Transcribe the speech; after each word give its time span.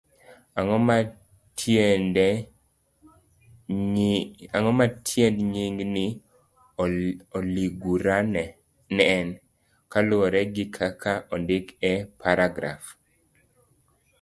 Ang'o 0.59 0.77
ma 0.87 0.97
tiend 1.57 2.17
nying' 3.95 5.91
ni 5.93 6.07
aligura 7.39 8.15
en, 9.15 9.27
kaluwore 9.91 10.41
gi 10.55 10.65
kaka 10.77 11.13
ondik 11.33 11.65
e 11.91 11.93
paragraf? 12.21 12.83